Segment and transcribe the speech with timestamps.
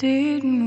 [0.00, 0.59] Didn't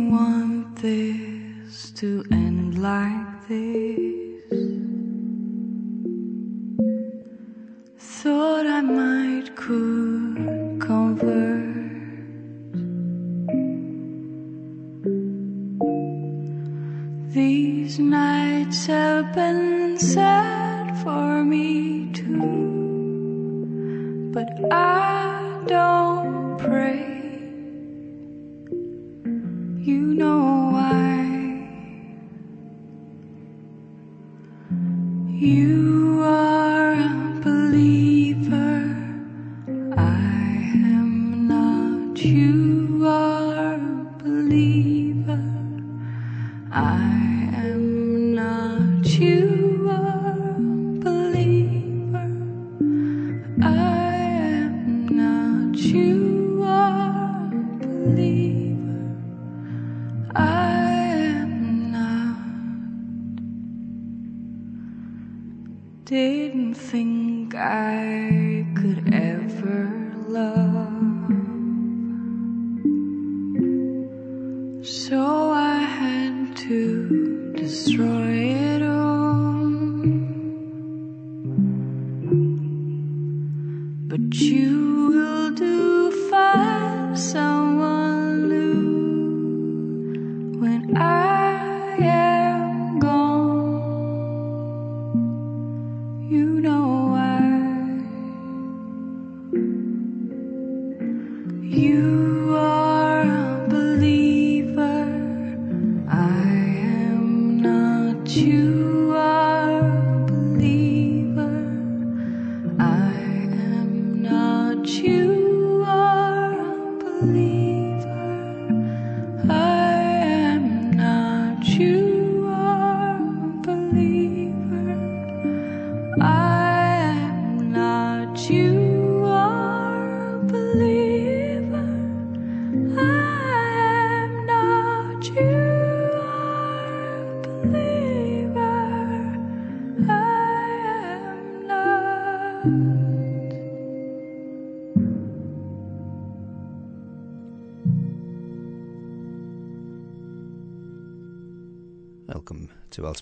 [84.14, 90.60] But you will do find someone new.
[90.60, 91.23] When I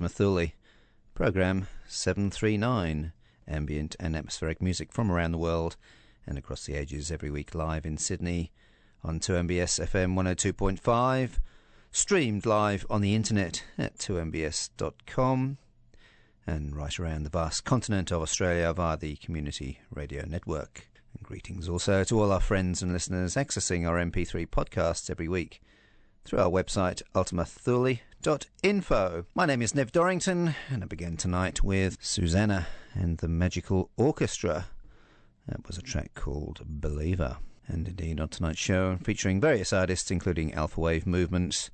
[0.10, 0.48] Thule,
[1.14, 3.14] program 739,
[3.48, 5.76] ambient and atmospheric music from around the world
[6.26, 8.52] and across the ages every week live in Sydney
[9.04, 11.40] on 2MBS FM 102.5,
[11.92, 15.58] streamed live on the internet at 2mbs.com
[16.48, 20.88] and right around the vast continent of Australia via the Community Radio Network.
[21.18, 25.62] And greetings also to all our friends and listeners accessing our MP3 podcasts every week
[26.24, 27.02] through our website
[28.22, 29.26] ultimathule.info.
[29.34, 34.68] My name is Nev Dorrington, and I began tonight with Susanna and the Magical Orchestra.
[35.48, 37.38] That was a track called Believer.
[37.68, 41.72] And indeed, on tonight's show, featuring various artists, including Alpha Wave Movements,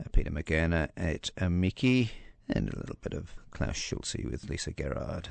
[0.00, 2.10] uh, Peter McGann at Amiki,
[2.48, 5.28] and a little bit of Klaus Schulze with Lisa Gerrard.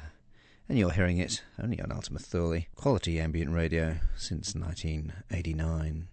[0.69, 6.07] And you're hearing it only on Ultima Thule, quality ambient radio since 1989.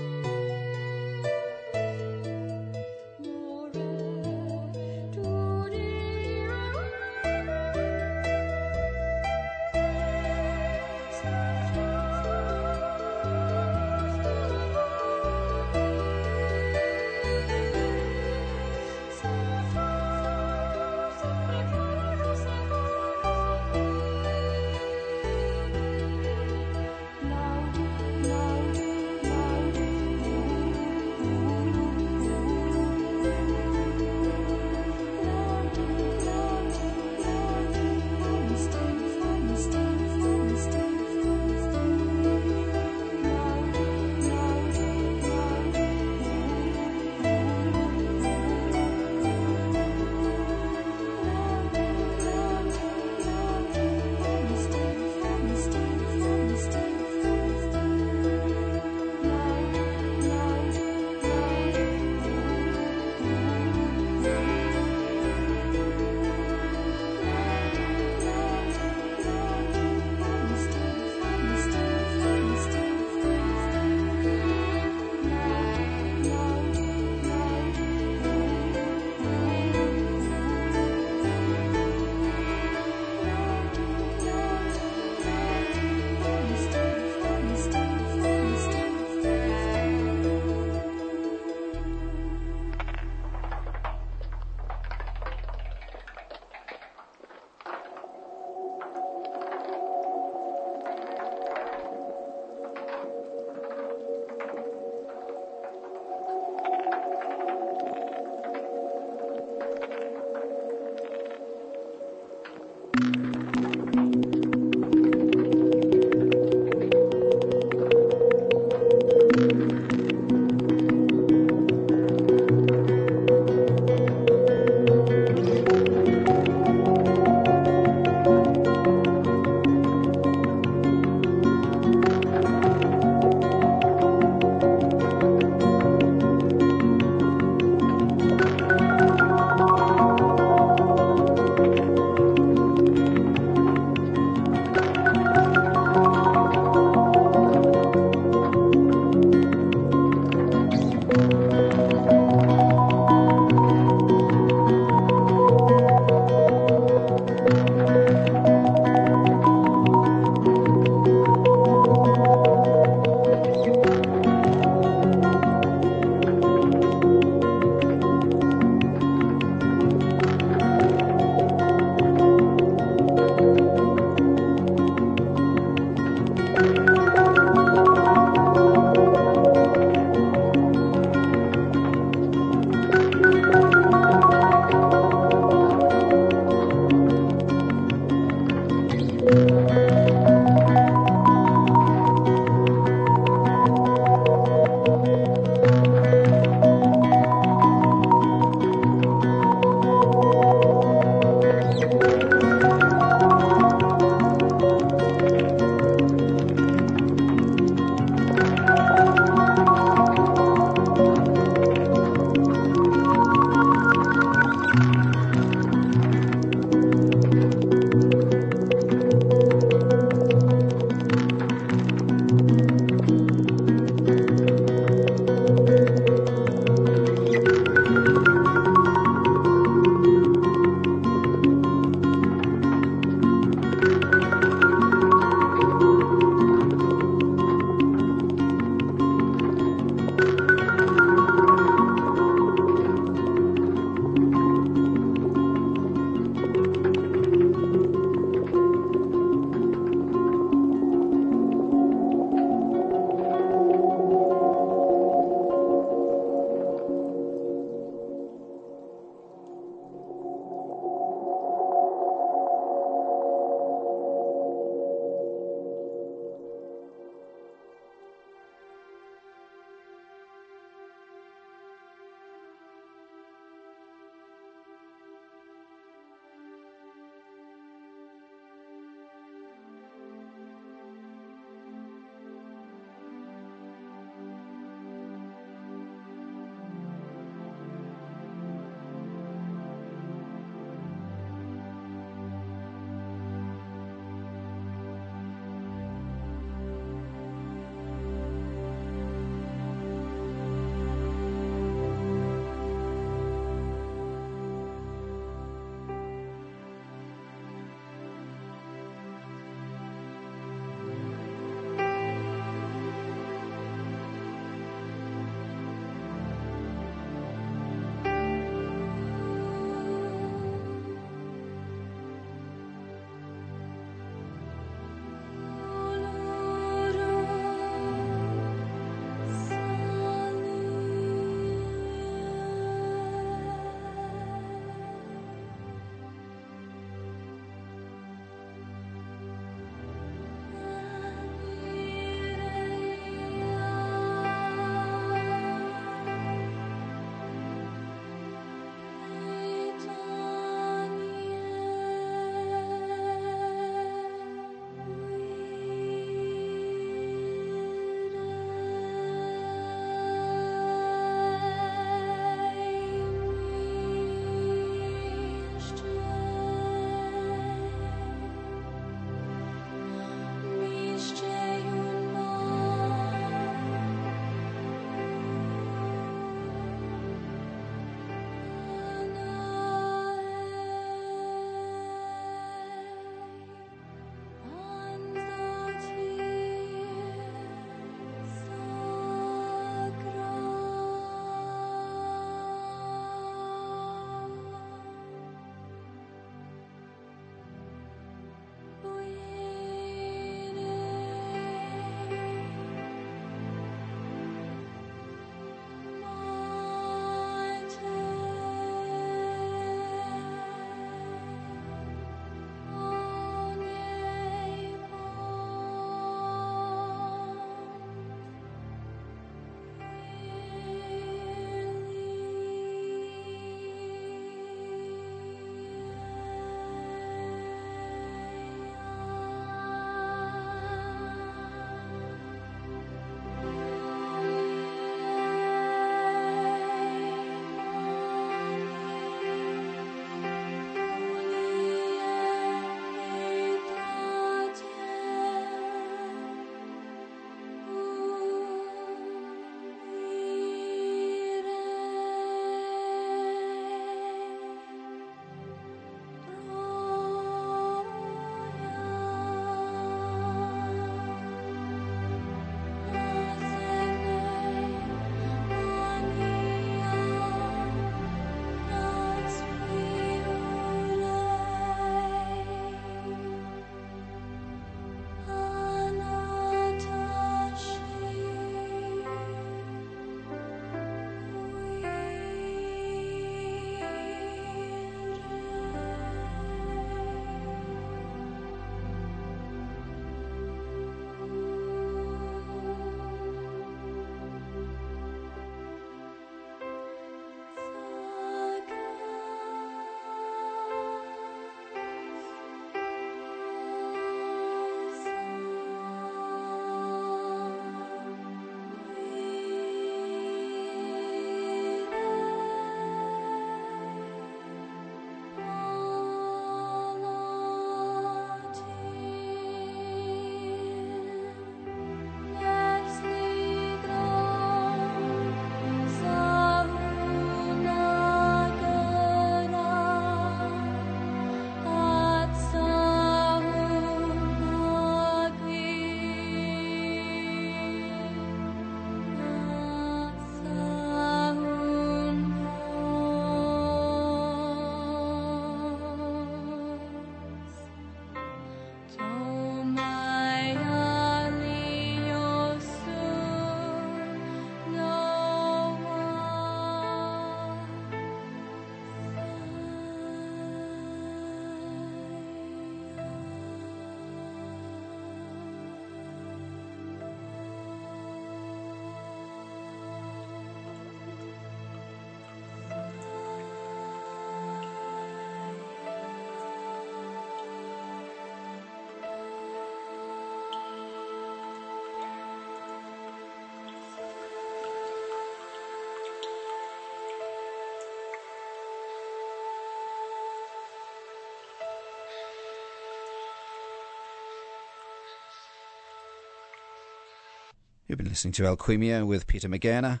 [597.92, 600.00] You've been listening to Alquimia with Peter Magerna.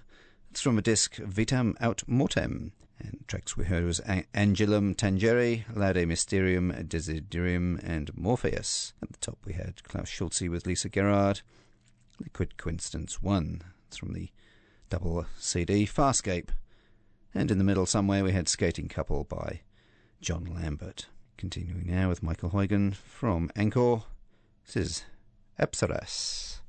[0.50, 2.72] It's from a disc Vitam Aut Mortem.
[2.98, 8.94] And tracks we heard was Angelum Tangere, Laude Mysterium, Desiderium, and Morpheus.
[9.02, 11.42] At the top we had Klaus Schulze with Lisa Gerrard.
[12.18, 13.60] Liquid Coincidence 1.
[13.88, 14.30] It's from the
[14.88, 16.48] double CD Farscape.
[17.34, 19.60] And in the middle somewhere we had Skating Couple by
[20.22, 21.08] John Lambert.
[21.36, 24.04] Continuing now with Michael Huygen from Angkor.
[24.64, 25.04] This is
[25.60, 26.60] Apsaras.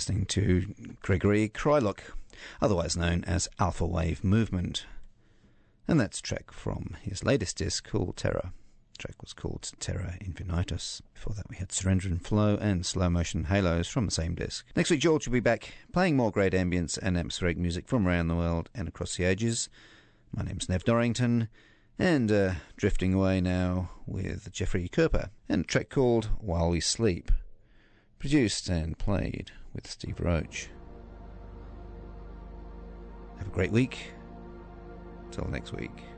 [0.00, 2.00] Listening to Gregory Kyryluk,
[2.62, 4.86] otherwise known as Alpha Wave Movement.
[5.86, 8.54] And that's track from his latest disc called Terra.
[8.92, 11.02] The track was called Terra Infinitus.
[11.12, 14.64] Before that, we had Surrender and Flow and Slow Motion Halos from the same disc.
[14.74, 18.28] Next week, George will be back playing more great ambience and atmospheric music from around
[18.28, 19.68] the world and across the ages.
[20.34, 21.48] My name's Nev Dorrington,
[21.98, 27.30] and uh, drifting away now with Jeffrey Koepper and a track called While We Sleep,
[28.18, 30.68] produced and played with Steve Roach.
[33.38, 34.12] Have a great week.
[35.30, 36.09] Till next week.